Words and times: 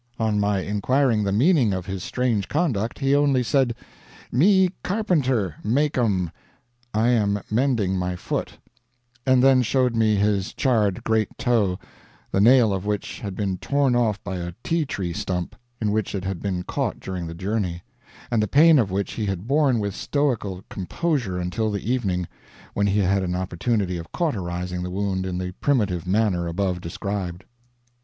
On 0.17 0.39
my 0.39 0.61
inquiring 0.61 1.23
the 1.23 1.31
meaning 1.31 1.73
of 1.73 1.85
his 1.85 2.03
strange 2.03 2.47
conduct, 2.47 2.97
he 2.97 3.13
only 3.13 3.43
said, 3.43 3.75
'Me 4.31 4.69
carpenter 4.81 5.57
make 5.63 5.95
'em' 5.95 6.31
['I 6.91 7.09
am 7.09 7.39
mending 7.51 7.99
my 7.99 8.15
foot'), 8.15 8.57
and 9.27 9.43
then 9.43 9.61
showed 9.61 9.95
me 9.95 10.15
his 10.15 10.55
charred 10.55 11.03
great 11.03 11.37
toe, 11.37 11.77
the 12.31 12.41
nail 12.41 12.73
of 12.73 12.83
which 12.83 13.19
had 13.19 13.35
been 13.35 13.59
torn 13.59 13.95
off 13.95 14.23
by 14.23 14.37
a 14.37 14.53
tea 14.63 14.87
tree 14.87 15.13
stump, 15.13 15.55
in 15.79 15.91
which 15.91 16.15
it 16.15 16.25
had 16.25 16.41
been 16.41 16.63
caught 16.63 16.99
during 16.99 17.27
the 17.27 17.35
journey, 17.35 17.83
and 18.31 18.41
the 18.41 18.47
pain 18.47 18.79
of 18.79 18.89
which 18.89 19.11
he 19.13 19.27
had 19.27 19.45
borne 19.47 19.77
with 19.79 19.93
stoical 19.95 20.63
composure 20.67 21.37
until 21.37 21.69
the 21.69 21.91
evening, 21.91 22.27
when 22.73 22.87
he 22.87 23.01
had 23.01 23.21
an 23.21 23.35
opportunity 23.35 23.97
of 23.99 24.11
cauterizing 24.11 24.81
the 24.81 24.89
wound 24.89 25.27
in 25.27 25.37
the 25.37 25.51
primitive 25.61 26.07
manner 26.07 26.47
above 26.47 26.81
described." 26.81 27.43